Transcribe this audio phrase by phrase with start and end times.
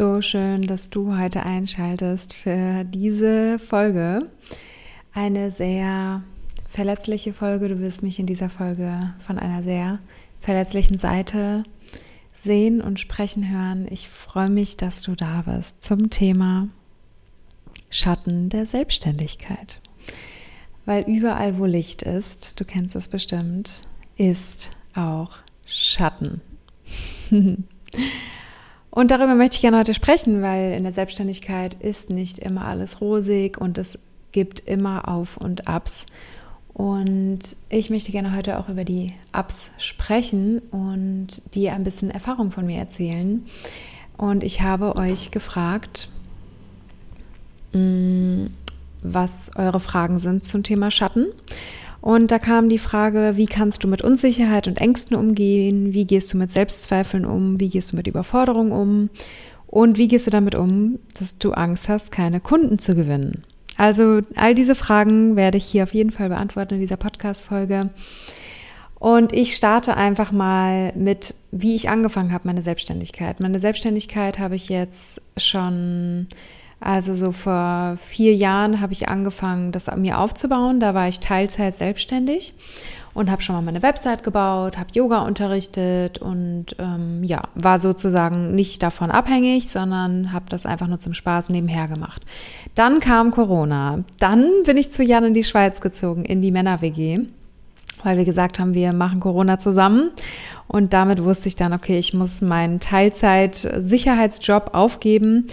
[0.00, 4.30] So schön, dass du heute einschaltest für diese Folge.
[5.12, 6.22] Eine sehr
[6.70, 7.68] verletzliche Folge.
[7.68, 9.98] Du wirst mich in dieser Folge von einer sehr
[10.38, 11.64] verletzlichen Seite
[12.32, 13.88] sehen und sprechen hören.
[13.90, 16.68] Ich freue mich, dass du da bist zum Thema
[17.90, 19.82] Schatten der Selbstständigkeit.
[20.86, 23.82] Weil überall, wo Licht ist, du kennst es bestimmt,
[24.16, 25.32] ist auch
[25.66, 26.40] Schatten.
[28.90, 33.00] Und darüber möchte ich gerne heute sprechen, weil in der Selbstständigkeit ist nicht immer alles
[33.00, 33.98] rosig und es
[34.32, 36.06] gibt immer Auf und Abs.
[36.72, 42.52] Und ich möchte gerne heute auch über die Ups sprechen und dir ein bisschen Erfahrung
[42.52, 43.46] von mir erzählen.
[44.16, 46.08] Und ich habe euch gefragt,
[47.72, 48.46] mm,
[49.02, 51.26] was eure Fragen sind zum Thema Schatten.
[52.00, 55.92] Und da kam die Frage, wie kannst du mit Unsicherheit und Ängsten umgehen?
[55.92, 57.60] Wie gehst du mit Selbstzweifeln um?
[57.60, 59.10] Wie gehst du mit Überforderung um?
[59.66, 63.44] Und wie gehst du damit um, dass du Angst hast, keine Kunden zu gewinnen?
[63.76, 67.90] Also all diese Fragen werde ich hier auf jeden Fall beantworten in dieser Podcast-Folge.
[68.98, 73.40] Und ich starte einfach mal mit, wie ich angefangen habe, meine Selbstständigkeit.
[73.40, 76.28] Meine Selbstständigkeit habe ich jetzt schon
[76.80, 80.80] also so vor vier Jahren habe ich angefangen, das mir aufzubauen.
[80.80, 82.54] Da war ich Teilzeit selbstständig
[83.12, 88.54] und habe schon mal meine Website gebaut, habe Yoga unterrichtet und ähm, ja, war sozusagen
[88.54, 92.22] nicht davon abhängig, sondern habe das einfach nur zum Spaß nebenher gemacht.
[92.74, 94.04] Dann kam Corona.
[94.18, 97.20] Dann bin ich zu Jan in die Schweiz gezogen, in die Männer-WG,
[98.04, 100.12] weil wir gesagt haben, wir machen Corona zusammen.
[100.66, 105.48] Und damit wusste ich dann, okay, ich muss meinen Teilzeit-Sicherheitsjob aufgeben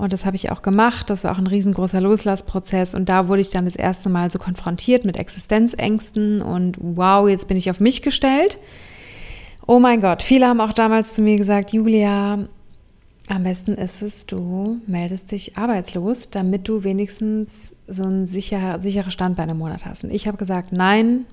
[0.00, 1.10] und das habe ich auch gemacht.
[1.10, 2.94] Das war auch ein riesengroßer Loslassprozess.
[2.94, 7.48] Und da wurde ich dann das erste Mal so konfrontiert mit Existenzängsten und wow, jetzt
[7.48, 8.56] bin ich auf mich gestellt.
[9.66, 12.48] Oh mein Gott, viele haben auch damals zu mir gesagt, Julia,
[13.28, 19.12] am besten ist es, du meldest dich arbeitslos, damit du wenigstens so ein sicher, sicheres
[19.12, 20.04] Standbein im Monat hast.
[20.04, 21.26] Und ich habe gesagt, nein,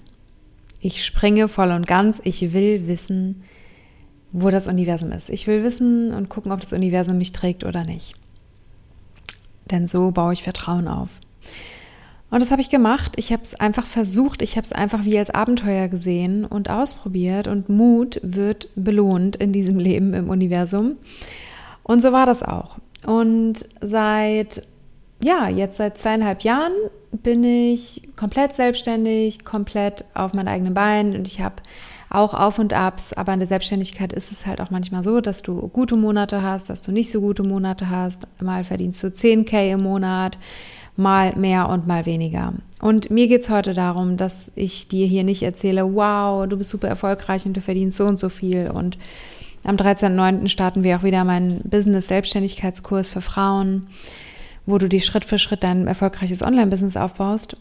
[0.82, 2.20] ich springe voll und ganz.
[2.26, 3.44] Ich will wissen,
[4.34, 5.30] wo das Universum ist.
[5.30, 8.16] Ich will wissen und gucken, ob das Universum mich trägt oder nicht.
[9.72, 11.10] Denn so baue ich Vertrauen auf.
[12.30, 13.14] Und das habe ich gemacht.
[13.16, 14.42] Ich habe es einfach versucht.
[14.42, 17.48] Ich habe es einfach wie als Abenteuer gesehen und ausprobiert.
[17.48, 20.98] Und Mut wird belohnt in diesem Leben im Universum.
[21.84, 22.78] Und so war das auch.
[23.06, 24.68] Und seit,
[25.24, 26.74] ja, jetzt seit zweieinhalb Jahren
[27.12, 31.16] bin ich komplett selbstständig, komplett auf meinen eigenen Beinen.
[31.16, 31.56] Und ich habe
[32.10, 35.42] auch Auf und Abs, aber in der Selbstständigkeit ist es halt auch manchmal so, dass
[35.42, 38.28] du gute Monate hast, dass du nicht so gute Monate hast.
[38.42, 40.38] Mal verdienst du 10k im Monat,
[40.96, 42.54] mal mehr und mal weniger.
[42.82, 46.70] Und mir geht es heute darum, dass ich dir hier nicht erzähle, wow, du bist
[46.70, 48.70] super erfolgreich und du verdienst so und so viel.
[48.70, 48.98] Und
[49.64, 50.48] am 13.09.
[50.48, 53.88] starten wir auch wieder meinen Business-Selbstständigkeitskurs für Frauen,
[54.66, 57.58] wo du dir Schritt für Schritt dein erfolgreiches Online-Business aufbaust.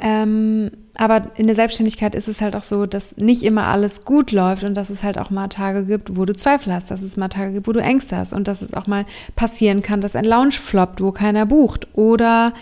[0.00, 4.32] Ähm, aber in der Selbstständigkeit ist es halt auch so, dass nicht immer alles gut
[4.32, 7.16] läuft und dass es halt auch mal Tage gibt, wo du Zweifel hast, dass es
[7.16, 9.06] mal Tage gibt, wo du Ängste hast und dass es auch mal
[9.36, 12.52] passieren kann, dass ein Lounge floppt, wo keiner bucht oder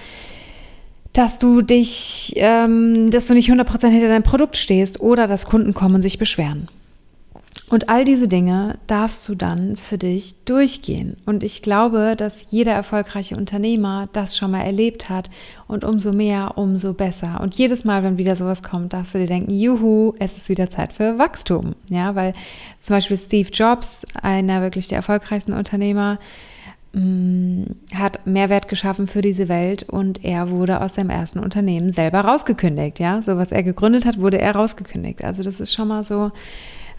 [1.12, 5.74] dass du dich, ähm, dass du nicht 100% hinter deinem Produkt stehst oder dass Kunden
[5.74, 6.68] kommen und sich beschweren.
[7.70, 11.16] Und all diese Dinge darfst du dann für dich durchgehen.
[11.26, 15.28] Und ich glaube, dass jeder erfolgreiche Unternehmer das schon mal erlebt hat.
[15.66, 17.40] Und umso mehr, umso besser.
[17.42, 20.70] Und jedes Mal, wenn wieder sowas kommt, darfst du dir denken, juhu, es ist wieder
[20.70, 21.74] Zeit für Wachstum.
[21.90, 22.32] Ja, weil
[22.80, 26.18] zum Beispiel Steve Jobs, einer wirklich der erfolgreichsten Unternehmer,
[26.94, 32.20] mm, hat Mehrwert geschaffen für diese Welt und er wurde aus seinem ersten Unternehmen selber
[32.20, 32.98] rausgekündigt.
[32.98, 35.22] Ja, so was er gegründet hat, wurde er rausgekündigt.
[35.22, 36.32] Also das ist schon mal so,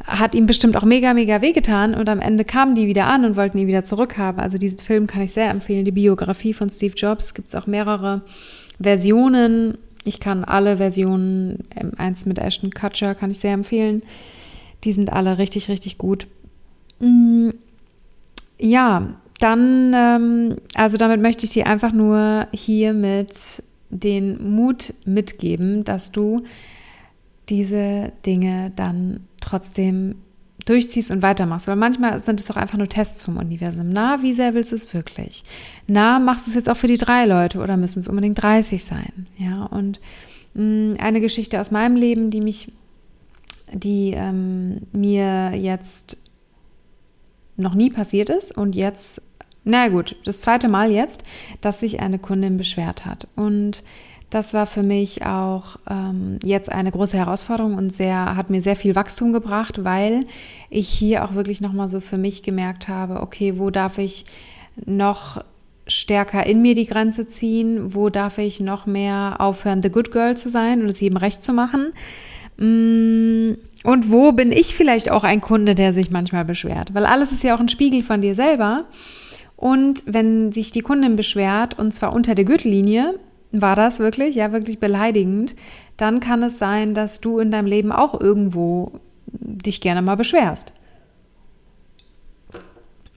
[0.05, 3.35] hat ihm bestimmt auch mega, mega wehgetan und am Ende kamen die wieder an und
[3.35, 4.39] wollten ihn wieder zurückhaben.
[4.39, 7.33] Also diesen Film kann ich sehr empfehlen, die Biografie von Steve Jobs.
[7.33, 8.21] Gibt es auch mehrere
[8.81, 9.77] Versionen.
[10.05, 14.01] Ich kann alle Versionen, ähm, eins mit Ashton Kutcher kann ich sehr empfehlen.
[14.83, 16.27] Die sind alle richtig, richtig gut.
[16.99, 17.49] Mm,
[18.57, 26.11] ja, dann, ähm, also damit möchte ich dir einfach nur hiermit den Mut mitgeben, dass
[26.11, 26.43] du
[27.49, 30.15] diese Dinge dann trotzdem
[30.65, 31.67] durchziehst und weitermachst.
[31.67, 33.89] Weil manchmal sind es auch einfach nur Tests vom Universum.
[33.89, 35.43] Na, wie sehr willst du es wirklich?
[35.87, 38.83] Na, machst du es jetzt auch für die drei Leute oder müssen es unbedingt 30
[38.83, 39.27] sein?
[39.37, 39.99] Ja, und
[40.53, 42.71] mh, mm, eine Geschichte aus meinem Leben, die mich,
[43.73, 46.17] die ähm, mir jetzt
[47.57, 49.21] noch nie passiert ist und jetzt,
[49.63, 51.23] na gut, das zweite Mal jetzt,
[51.61, 53.27] dass sich eine Kundin beschwert hat.
[53.35, 53.83] Und
[54.29, 58.75] das war für mich auch ähm, jetzt eine große Herausforderung und sehr, hat mir sehr
[58.75, 60.25] viel Wachstum gebracht, weil
[60.69, 64.25] ich hier auch wirklich nochmal so für mich gemerkt habe, okay, wo darf ich
[64.85, 65.43] noch
[65.87, 67.95] stärker in mir die Grenze ziehen?
[67.95, 71.43] Wo darf ich noch mehr aufhören, the good girl zu sein und es jedem recht
[71.43, 71.93] zu machen?
[72.57, 73.53] Mm,
[73.83, 76.93] und wo bin ich vielleicht auch ein Kunde, der sich manchmal beschwert?
[76.93, 78.85] Weil alles ist ja auch ein Spiegel von dir selber.
[79.55, 83.15] Und wenn sich die Kundin beschwert, und zwar unter der Gürtellinie,
[83.51, 85.55] war das wirklich, ja, wirklich beleidigend,
[85.97, 88.91] dann kann es sein, dass du in deinem Leben auch irgendwo
[89.27, 90.73] dich gerne mal beschwerst.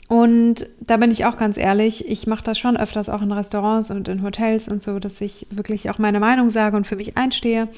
[0.08, 3.90] Und da bin ich auch ganz ehrlich, ich mache das schon öfters auch in Restaurants
[3.90, 7.16] und in Hotels und so, dass ich wirklich auch meine Meinung sage und für mich
[7.16, 7.68] einstehe.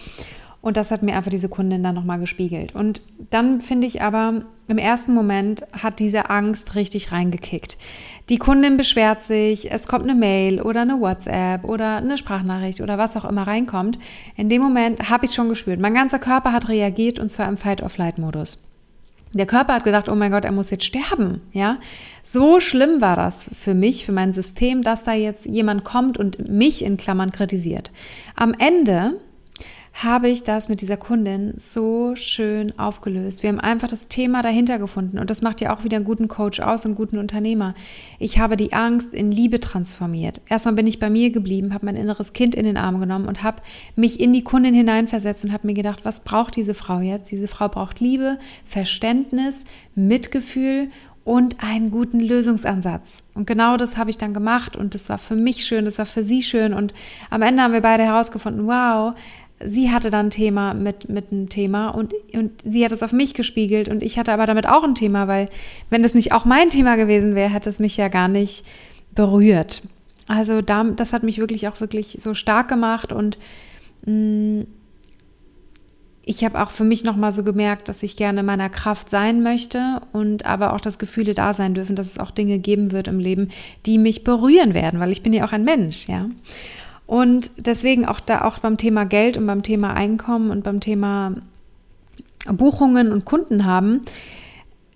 [0.64, 2.74] Und das hat mir einfach diese Kundin dann nochmal gespiegelt.
[2.74, 7.76] Und dann finde ich aber, im ersten Moment hat diese Angst richtig reingekickt.
[8.30, 12.96] Die Kundin beschwert sich, es kommt eine Mail oder eine WhatsApp oder eine Sprachnachricht oder
[12.96, 13.98] was auch immer reinkommt.
[14.36, 15.80] In dem Moment habe ich schon gespürt.
[15.80, 18.64] Mein ganzer Körper hat reagiert und zwar im Fight-of-Flight-Modus.
[19.34, 21.76] Der Körper hat gedacht, oh mein Gott, er muss jetzt sterben, ja.
[22.22, 26.48] So schlimm war das für mich, für mein System, dass da jetzt jemand kommt und
[26.48, 27.90] mich in Klammern kritisiert.
[28.34, 29.20] Am Ende
[29.94, 33.44] habe ich das mit dieser Kundin so schön aufgelöst.
[33.44, 36.26] Wir haben einfach das Thema dahinter gefunden und das macht ja auch wieder einen guten
[36.26, 37.76] Coach aus und einen guten Unternehmer.
[38.18, 40.40] Ich habe die Angst in Liebe transformiert.
[40.48, 43.44] Erstmal bin ich bei mir geblieben, habe mein inneres Kind in den Arm genommen und
[43.44, 43.62] habe
[43.94, 47.30] mich in die Kundin hineinversetzt und habe mir gedacht, was braucht diese Frau jetzt?
[47.30, 49.64] Diese Frau braucht Liebe, Verständnis,
[49.94, 50.88] Mitgefühl
[51.24, 53.22] und einen guten Lösungsansatz.
[53.32, 56.06] Und genau das habe ich dann gemacht und das war für mich schön, das war
[56.06, 56.92] für sie schön und
[57.30, 59.14] am Ende haben wir beide herausgefunden, wow,
[59.64, 63.12] sie hatte dann ein Thema mit, mit einem Thema und, und sie hat es auf
[63.12, 65.48] mich gespiegelt und ich hatte aber damit auch ein Thema, weil
[65.90, 68.64] wenn das nicht auch mein Thema gewesen wäre, hätte es mich ja gar nicht
[69.14, 69.82] berührt.
[70.26, 73.38] Also da, das hat mich wirklich auch wirklich so stark gemacht und
[74.06, 74.66] mh, mm,
[76.26, 80.00] ich habe auch für mich nochmal so gemerkt, dass ich gerne meiner Kraft sein möchte
[80.12, 83.18] und aber auch das Gefühle da sein dürfen, dass es auch Dinge geben wird im
[83.18, 83.50] Leben,
[83.84, 86.30] die mich berühren werden, weil ich bin ja auch ein Mensch, ja.
[87.06, 91.34] Und deswegen auch da auch beim Thema Geld und beim Thema Einkommen und beim Thema
[92.46, 94.00] Buchungen und Kunden haben,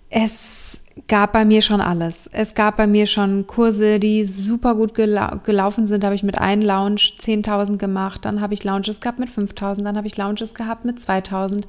[0.09, 2.27] es gab bei mir schon alles.
[2.27, 6.03] Es gab bei mir schon Kurse, die super gut gelau gelaufen sind.
[6.03, 9.83] Da habe ich mit einem Lounge 10.000 gemacht, dann habe ich Lounges gehabt mit 5.000,
[9.83, 11.63] dann habe ich Lounges gehabt mit 2.000.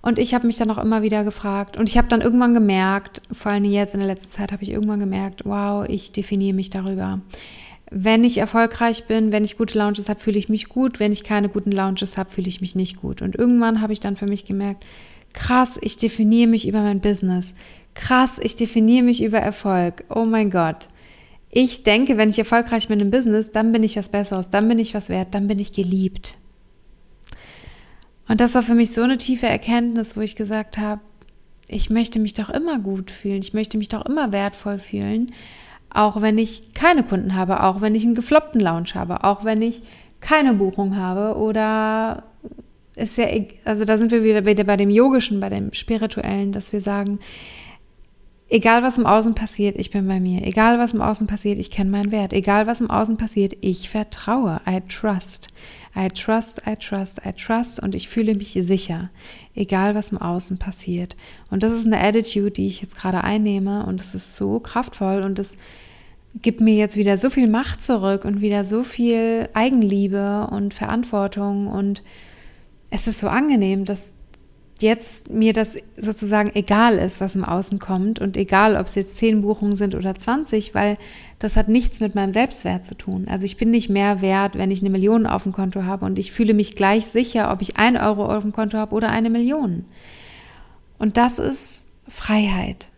[0.00, 3.22] Und ich habe mich dann auch immer wieder gefragt und ich habe dann irgendwann gemerkt,
[3.30, 6.70] vor allem jetzt in der letzten Zeit habe ich irgendwann gemerkt, wow, ich definiere mich
[6.70, 7.20] darüber
[7.94, 10.98] wenn ich erfolgreich bin, wenn ich gute Launches habe, fühle ich mich gut.
[10.98, 13.20] Wenn ich keine guten Launches habe, fühle ich mich nicht gut.
[13.20, 14.84] Und irgendwann habe ich dann für mich gemerkt,
[15.34, 17.54] krass, ich definiere mich über mein Business.
[17.94, 20.04] Krass, ich definiere mich über Erfolg.
[20.08, 20.88] Oh mein Gott.
[21.50, 24.78] Ich denke, wenn ich erfolgreich bin im Business, dann bin ich was Besseres, dann bin
[24.78, 26.38] ich was wert, dann bin ich geliebt.
[28.26, 31.02] Und das war für mich so eine tiefe Erkenntnis, wo ich gesagt habe,
[31.68, 35.32] ich möchte mich doch immer gut fühlen, ich möchte mich doch immer wertvoll fühlen
[35.94, 39.62] auch wenn ich keine Kunden habe, auch wenn ich einen gefloppten Lounge habe, auch wenn
[39.62, 39.82] ich
[40.20, 42.24] keine Buchung habe oder
[42.96, 43.26] ist ja,
[43.64, 47.20] also da sind wir wieder, wieder bei dem Yogischen, bei dem Spirituellen, dass wir sagen,
[48.52, 50.44] egal was im Außen passiert, ich bin bei mir.
[50.46, 52.32] Egal was im Außen passiert, ich kenne meinen Wert.
[52.32, 54.60] Egal was im Außen passiert, ich vertraue.
[54.68, 55.48] I trust.
[55.96, 59.10] I trust, I trust, I trust und ich fühle mich sicher,
[59.54, 61.16] egal was im Außen passiert.
[61.50, 65.22] Und das ist eine Attitude, die ich jetzt gerade einnehme und es ist so kraftvoll
[65.22, 65.58] und es
[66.40, 71.66] gibt mir jetzt wieder so viel Macht zurück und wieder so viel Eigenliebe und Verantwortung
[71.66, 72.02] und
[72.88, 74.14] es ist so angenehm, dass
[74.82, 79.16] jetzt mir das sozusagen egal ist, was im Außen kommt und egal, ob es jetzt
[79.16, 80.98] zehn Buchungen sind oder 20, weil
[81.38, 83.26] das hat nichts mit meinem Selbstwert zu tun.
[83.28, 86.18] Also ich bin nicht mehr wert, wenn ich eine Million auf dem Konto habe und
[86.18, 89.30] ich fühle mich gleich sicher, ob ich ein Euro auf dem Konto habe oder eine
[89.30, 89.86] Million.
[90.98, 92.88] Und das ist Freiheit.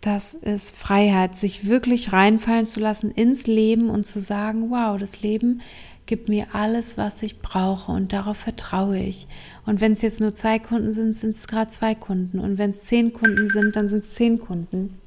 [0.00, 5.22] Das ist Freiheit, sich wirklich reinfallen zu lassen ins Leben und zu sagen, wow, das
[5.22, 5.62] Leben
[6.06, 9.26] gibt mir alles, was ich brauche und darauf vertraue ich.
[9.66, 12.38] Und wenn es jetzt nur zwei Kunden sind, sind es gerade zwei Kunden.
[12.38, 14.98] Und wenn es zehn Kunden sind, dann sind es zehn Kunden.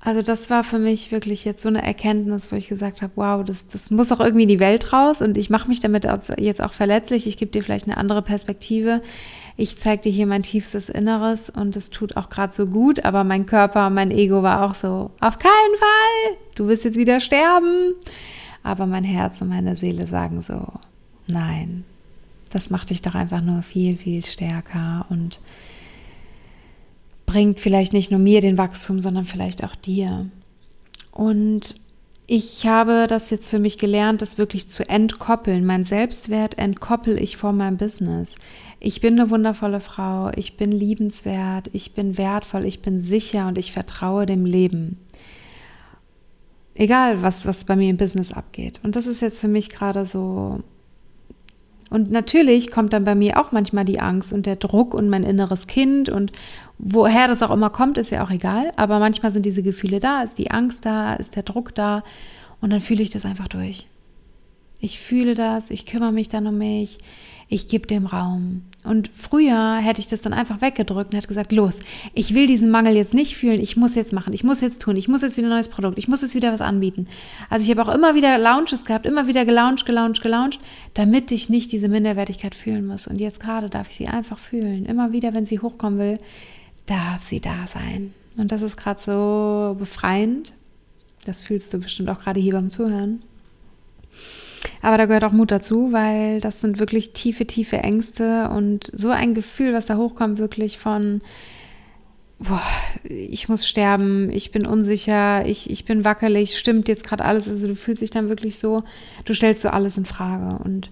[0.00, 3.42] Also das war für mich wirklich jetzt so eine Erkenntnis, wo ich gesagt habe, wow,
[3.42, 6.06] das, das muss auch irgendwie in die Welt raus und ich mache mich damit
[6.36, 7.26] jetzt auch verletzlich.
[7.26, 9.00] Ich gebe dir vielleicht eine andere Perspektive.
[9.56, 13.24] Ich zeige dir hier mein tiefstes Inneres und es tut auch gerade so gut, aber
[13.24, 17.94] mein Körper, mein Ego war auch so, auf keinen Fall, du wirst jetzt wieder sterben.
[18.64, 20.66] Aber mein Herz und meine Seele sagen so,
[21.28, 21.84] nein,
[22.50, 25.38] das macht dich doch einfach nur viel, viel stärker und
[27.26, 30.28] bringt vielleicht nicht nur mir den Wachstum, sondern vielleicht auch dir.
[31.12, 31.76] Und
[32.26, 35.66] ich habe das jetzt für mich gelernt, das wirklich zu entkoppeln.
[35.66, 38.34] Mein Selbstwert entkoppel ich von meinem Business.
[38.80, 43.58] Ich bin eine wundervolle Frau, ich bin liebenswert, ich bin wertvoll, ich bin sicher und
[43.58, 44.98] ich vertraue dem Leben.
[46.74, 48.80] Egal, was, was bei mir im Business abgeht.
[48.82, 50.60] Und das ist jetzt für mich gerade so
[51.94, 55.22] und natürlich kommt dann bei mir auch manchmal die Angst und der Druck und mein
[55.22, 56.32] inneres Kind und
[56.76, 58.72] woher das auch immer kommt, ist ja auch egal.
[58.74, 62.02] Aber manchmal sind diese Gefühle da, ist die Angst da, ist der Druck da
[62.60, 63.86] und dann fühle ich das einfach durch.
[64.80, 66.98] Ich fühle das, ich kümmere mich dann um mich,
[67.48, 68.62] ich gebe dem Raum.
[68.84, 71.80] Und früher hätte ich das dann einfach weggedrückt und hätte gesagt, los,
[72.12, 74.96] ich will diesen Mangel jetzt nicht fühlen, ich muss jetzt machen, ich muss jetzt tun,
[74.96, 77.06] ich muss jetzt wieder ein neues Produkt, ich muss jetzt wieder was anbieten.
[77.48, 80.60] Also ich habe auch immer wieder Launches gehabt, immer wieder gelauncht, gelauncht, gelauncht,
[80.92, 83.06] damit ich nicht diese Minderwertigkeit fühlen muss.
[83.06, 84.84] Und jetzt gerade darf ich sie einfach fühlen.
[84.84, 86.18] Immer wieder, wenn sie hochkommen will,
[86.84, 88.12] darf sie da sein.
[88.36, 90.52] Und das ist gerade so befreiend.
[91.24, 93.22] Das fühlst du bestimmt auch gerade hier beim Zuhören.
[94.84, 99.08] Aber da gehört auch Mut dazu, weil das sind wirklich tiefe, tiefe Ängste und so
[99.08, 101.22] ein Gefühl, was da hochkommt, wirklich von,
[102.38, 102.60] boah,
[103.04, 107.48] ich muss sterben, ich bin unsicher, ich, ich bin wackelig, stimmt jetzt gerade alles.
[107.48, 108.84] Also du fühlst dich dann wirklich so,
[109.24, 110.90] du stellst so alles in Frage und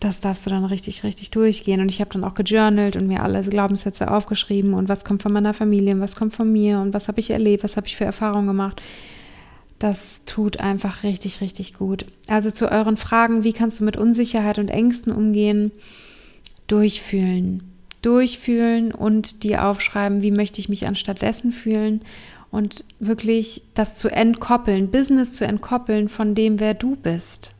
[0.00, 1.80] das darfst du dann richtig, richtig durchgehen.
[1.80, 5.32] Und ich habe dann auch gejournalt und mir alle Glaubenssätze aufgeschrieben und was kommt von
[5.32, 7.96] meiner Familie und was kommt von mir und was habe ich erlebt, was habe ich
[7.96, 8.82] für Erfahrungen gemacht.
[9.80, 12.04] Das tut einfach richtig, richtig gut.
[12.28, 15.72] Also zu euren Fragen, wie kannst du mit Unsicherheit und Ängsten umgehen?
[16.66, 17.62] Durchfühlen.
[18.02, 22.02] Durchfühlen und dir aufschreiben, wie möchte ich mich anstattdessen fühlen
[22.50, 27.52] und wirklich das zu entkoppeln, Business zu entkoppeln von dem, wer du bist.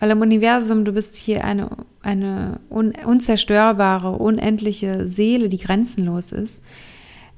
[0.00, 1.70] Weil im Universum, du bist hier eine,
[2.02, 6.64] eine un, unzerstörbare, unendliche Seele, die grenzenlos ist,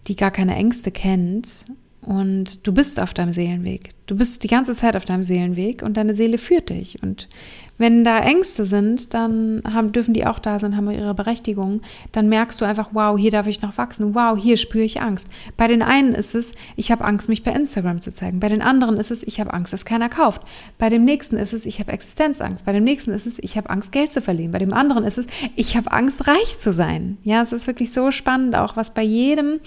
[0.09, 1.67] die gar keine Ängste kennt
[2.05, 3.95] und du bist auf deinem Seelenweg.
[4.07, 7.03] Du bist die ganze Zeit auf deinem Seelenweg und deine Seele führt dich.
[7.03, 7.29] Und
[7.77, 11.81] wenn da Ängste sind, dann haben, dürfen die auch da sein, haben ihre Berechtigung.
[12.13, 14.15] Dann merkst du einfach, wow, hier darf ich noch wachsen.
[14.15, 15.29] Wow, hier spüre ich Angst.
[15.57, 18.39] Bei den einen ist es, ich habe Angst, mich bei Instagram zu zeigen.
[18.39, 20.43] Bei den anderen ist es, ich habe Angst, dass keiner kauft.
[20.79, 22.65] Bei dem nächsten ist es, ich habe Existenzangst.
[22.65, 24.53] Bei dem nächsten ist es, ich habe Angst, Geld zu verlieren.
[24.53, 27.19] Bei dem anderen ist es, ich habe Angst, reich zu sein.
[27.25, 29.59] Ja, es ist wirklich so spannend, auch was bei jedem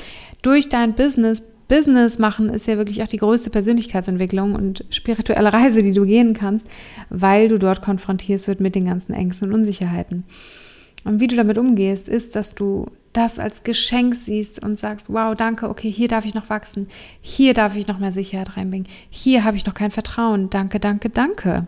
[0.43, 5.83] durch dein Business Business machen ist ja wirklich auch die größte Persönlichkeitsentwicklung und spirituelle Reise,
[5.83, 6.67] die du gehen kannst,
[7.09, 10.23] weil du dort konfrontiert wird mit den ganzen Ängsten und Unsicherheiten.
[11.03, 15.35] Und wie du damit umgehst, ist, dass du das als Geschenk siehst und sagst, wow,
[15.35, 16.87] danke, okay, hier darf ich noch wachsen,
[17.21, 21.09] hier darf ich noch mehr Sicherheit reinbringen, hier habe ich noch kein Vertrauen, danke, danke,
[21.09, 21.67] danke.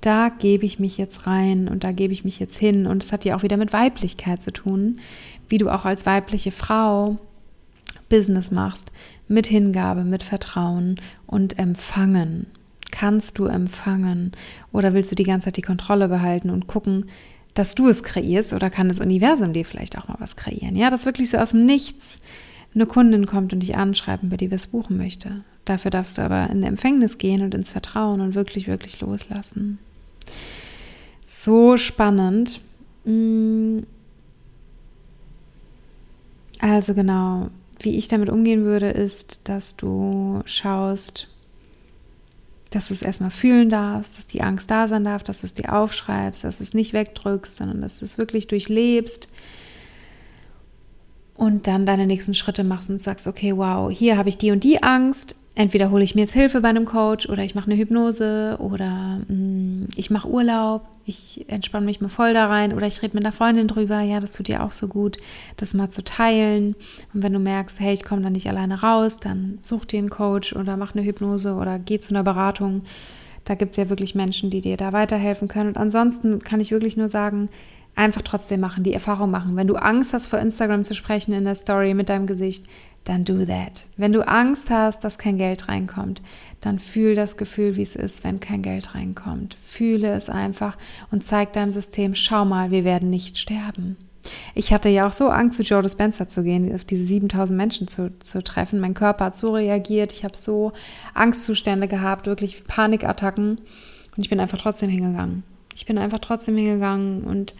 [0.00, 2.86] Da gebe ich mich jetzt rein und da gebe ich mich jetzt hin.
[2.86, 5.00] Und es hat ja auch wieder mit Weiblichkeit zu tun,
[5.48, 7.18] wie du auch als weibliche Frau
[8.08, 8.92] Business machst,
[9.28, 12.46] mit Hingabe, mit Vertrauen und empfangen.
[12.90, 14.32] Kannst du empfangen
[14.72, 17.06] oder willst du die ganze Zeit die Kontrolle behalten und gucken,
[17.54, 20.76] dass du es kreierst oder kann das Universum dir vielleicht auch mal was kreieren?
[20.76, 22.20] Ja, dass wirklich so aus dem Nichts
[22.74, 25.42] eine Kundin kommt und dich anschreiben, bei dir was buchen möchte.
[25.64, 29.78] Dafür darfst du aber in Empfängnis gehen und ins Vertrauen und wirklich, wirklich loslassen.
[31.26, 32.60] So spannend.
[33.04, 33.80] Mm.
[36.60, 41.28] Also genau, wie ich damit umgehen würde, ist, dass du schaust,
[42.70, 45.54] dass du es erstmal fühlen darfst, dass die Angst da sein darf, dass du es
[45.54, 49.28] dir aufschreibst, dass du es nicht wegdrückst, sondern dass du es wirklich durchlebst
[51.34, 54.64] und dann deine nächsten Schritte machst und sagst, okay, wow, hier habe ich die und
[54.64, 57.78] die Angst, entweder hole ich mir jetzt Hilfe bei einem Coach oder ich mache eine
[57.78, 62.86] Hypnose oder mh, mm, ich mache Urlaub, ich entspanne mich mal voll da rein oder
[62.86, 64.00] ich rede mit einer Freundin drüber.
[64.00, 65.16] Ja, das tut dir auch so gut,
[65.56, 66.76] das mal zu teilen.
[67.12, 70.10] Und wenn du merkst, hey, ich komme da nicht alleine raus, dann such dir einen
[70.10, 72.84] Coach oder mach eine Hypnose oder geh zu einer Beratung.
[73.44, 75.70] Da gibt es ja wirklich Menschen, die dir da weiterhelfen können.
[75.70, 77.48] Und ansonsten kann ich wirklich nur sagen,
[77.98, 79.56] einfach trotzdem machen, die Erfahrung machen.
[79.56, 82.66] Wenn du Angst hast, vor Instagram zu sprechen in der Story mit deinem Gesicht,
[83.08, 83.86] dann do that.
[83.96, 86.22] Wenn du Angst hast, dass kein Geld reinkommt,
[86.60, 89.54] dann fühl das Gefühl, wie es ist, wenn kein Geld reinkommt.
[89.54, 90.76] Fühle es einfach
[91.10, 93.96] und zeig deinem System, schau mal, wir werden nicht sterben.
[94.54, 97.88] Ich hatte ja auch so Angst, zu Joe Dispenza zu gehen, auf diese 7000 Menschen
[97.88, 98.80] zu, zu treffen.
[98.80, 100.12] Mein Körper hat so reagiert.
[100.12, 100.72] Ich habe so
[101.14, 103.60] Angstzustände gehabt, wirklich Panikattacken.
[104.16, 105.44] Und ich bin einfach trotzdem hingegangen.
[105.74, 107.54] Ich bin einfach trotzdem hingegangen und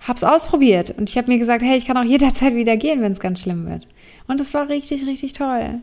[0.00, 0.90] habe es ausprobiert.
[0.90, 3.40] Und ich habe mir gesagt, hey, ich kann auch jederzeit wieder gehen, wenn es ganz
[3.40, 3.86] schlimm wird.
[4.26, 5.80] Und es war richtig, richtig toll.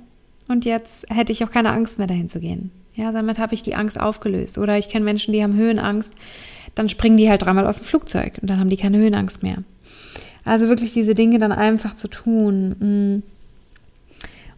[0.47, 2.71] Und jetzt hätte ich auch keine Angst mehr, dahin zu gehen.
[2.95, 4.57] Ja, damit habe ich die Angst aufgelöst.
[4.57, 6.15] Oder ich kenne Menschen, die haben Höhenangst.
[6.75, 9.63] Dann springen die halt dreimal aus dem Flugzeug und dann haben die keine Höhenangst mehr.
[10.45, 12.69] Also wirklich diese Dinge dann einfach zu tun.
[12.79, 13.23] Mm.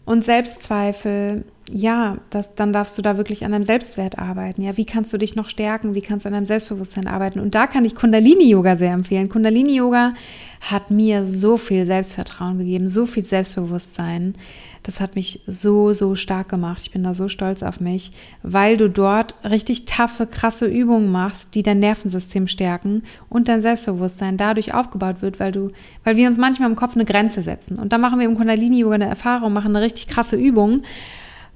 [0.05, 4.61] Und Selbstzweifel, ja, das, dann darfst du da wirklich an deinem Selbstwert arbeiten.
[4.61, 5.95] Ja, wie kannst du dich noch stärken?
[5.95, 7.39] Wie kannst du an deinem Selbstbewusstsein arbeiten?
[7.39, 9.29] Und da kann ich Kundalini-Yoga sehr empfehlen.
[9.29, 10.13] Kundalini-Yoga
[10.61, 14.35] hat mir so viel Selbstvertrauen gegeben, so viel Selbstbewusstsein.
[14.83, 16.81] Das hat mich so, so stark gemacht.
[16.81, 18.11] Ich bin da so stolz auf mich,
[18.43, 24.37] weil du dort richtig taffe, krasse Übungen machst, die dein Nervensystem stärken und dein Selbstbewusstsein
[24.37, 25.71] dadurch aufgebaut wird, weil du,
[26.03, 27.79] weil wir uns manchmal im Kopf eine Grenze setzen.
[27.79, 30.83] Und da machen wir im Kundalini-Yoga eine Erfahrung, machen eine richtig krasse Übung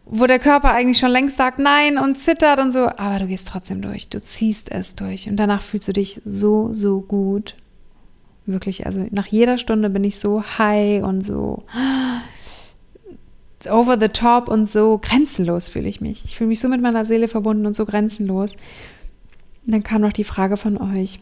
[0.06, 3.48] wo der Körper eigentlich schon längst sagt nein und zittert und so, aber du gehst
[3.48, 7.56] trotzdem durch, du ziehst es durch und danach fühlst du dich so, so gut.
[8.46, 11.64] Wirklich, also nach jeder Stunde bin ich so high und so
[13.70, 16.24] over the top und so grenzenlos fühle ich mich.
[16.26, 18.56] Ich fühle mich so mit meiner Seele verbunden und so grenzenlos.
[19.66, 21.20] Und dann kam noch die Frage von euch,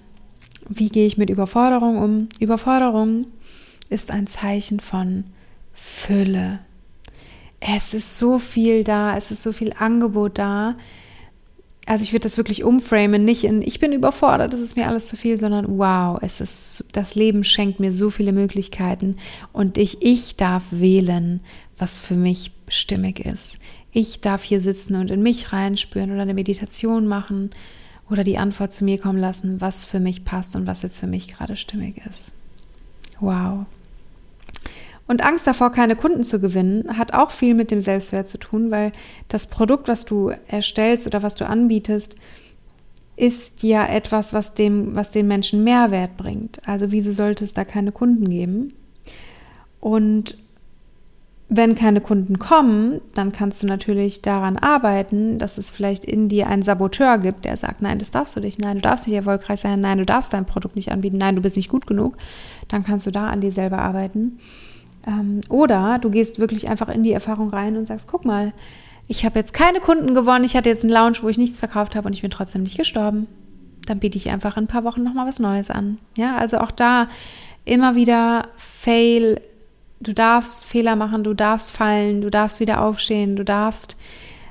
[0.70, 2.30] wie gehe ich mit Überforderung um?
[2.40, 3.28] Überforderung
[3.90, 5.26] ist ein Zeichen von
[5.74, 6.60] Fülle.
[7.66, 10.76] Es ist so viel da, es ist so viel Angebot da.
[11.86, 15.08] Also ich würde das wirklich umframen, nicht in ich bin überfordert, das ist mir alles
[15.08, 19.18] zu viel, sondern wow, es ist das Leben schenkt mir so viele Möglichkeiten
[19.52, 21.42] und ich ich darf wählen,
[21.78, 23.60] was für mich stimmig ist.
[23.92, 27.52] Ich darf hier sitzen und in mich reinspüren oder eine Meditation machen
[28.10, 31.08] oder die Antwort zu mir kommen lassen, was für mich passt und was jetzt für
[31.08, 32.34] mich gerade stimmig ist.
[33.20, 33.66] Wow.
[35.06, 38.72] Und Angst davor, keine Kunden zu gewinnen, hat auch viel mit dem Selbstwert zu tun,
[38.72, 38.94] weil
[39.28, 42.16] das Produkt, was du erstellst oder was du anbietest,
[43.16, 46.62] ist ja etwas, was dem, was den Menschen Mehrwert bringt.
[46.66, 48.74] Also wieso sollte es da keine Kunden geben?
[49.80, 50.38] Und
[51.50, 56.48] wenn keine Kunden kommen, dann kannst du natürlich daran arbeiten, dass es vielleicht in dir
[56.48, 59.60] einen Saboteur gibt, der sagt, nein, das darfst du nicht, nein, du darfst nicht erfolgreich
[59.60, 62.18] sein, nein, du darfst dein Produkt nicht anbieten, nein, du bist nicht gut genug.
[62.70, 64.40] Dann kannst du da an dir selber arbeiten.
[65.08, 68.54] Ähm, oder du gehst wirklich einfach in die Erfahrung rein und sagst, guck mal,
[69.08, 71.96] ich habe jetzt keine Kunden gewonnen, ich hatte jetzt einen Lounge, wo ich nichts verkauft
[71.96, 73.28] habe und ich bin trotzdem nicht gestorben.
[73.86, 75.98] Dann biete ich einfach in ein paar Wochen nochmal was Neues an.
[76.18, 77.10] Ja, also auch da
[77.66, 79.42] immer wieder Fail
[80.04, 83.96] Du darfst Fehler machen, du darfst fallen, du darfst wieder aufstehen, du darfst,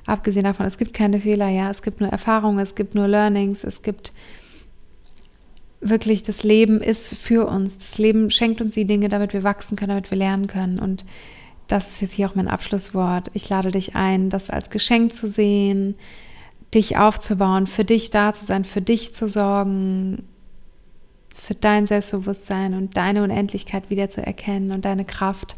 [0.06, 3.62] abgesehen davon, es gibt keine Fehler, ja, es gibt nur Erfahrungen, es gibt nur Learnings,
[3.62, 4.14] es gibt
[5.82, 7.76] wirklich, das Leben ist für uns.
[7.78, 10.78] Das Leben schenkt uns die Dinge, damit wir wachsen können, damit wir lernen können.
[10.78, 11.04] Und
[11.68, 13.30] das ist jetzt hier auch mein Abschlusswort.
[13.34, 15.96] Ich lade dich ein, das als Geschenk zu sehen,
[16.72, 20.24] dich aufzubauen, für dich da zu sein, für dich zu sorgen,
[21.34, 25.56] für dein Selbstbewusstsein und deine Unendlichkeit wieder zu erkennen und deine Kraft.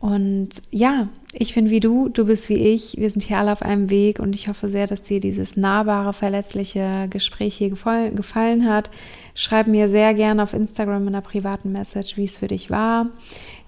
[0.00, 1.08] Und ja,
[1.40, 2.96] ich bin wie du, du bist wie ich.
[2.96, 6.12] Wir sind hier alle auf einem Weg und ich hoffe sehr, dass dir dieses nahbare,
[6.12, 8.90] verletzliche Gespräch hier gefallen, hat.
[9.36, 13.10] Schreib mir sehr gerne auf Instagram in einer privaten Message, wie es für dich war.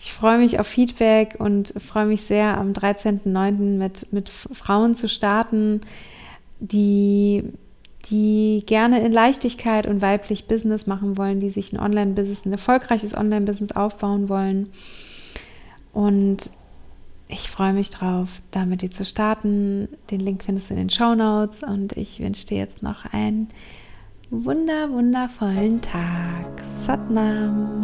[0.00, 3.78] Ich freue mich auf Feedback und freue mich sehr, am 13.09.
[3.78, 5.82] mit, mit Frauen zu starten,
[6.58, 7.44] die
[8.06, 13.14] die gerne in Leichtigkeit und weiblich Business machen wollen, die sich ein Online-Business, ein erfolgreiches
[13.14, 14.70] Online-Business aufbauen wollen.
[15.92, 16.50] Und
[17.30, 19.88] ich freue mich drauf, da mit dir zu starten.
[20.10, 23.48] Den Link findest du in den Show Notes und ich wünsche dir jetzt noch einen
[24.30, 26.62] wunder, wundervollen Tag.
[26.68, 27.80] Satnam.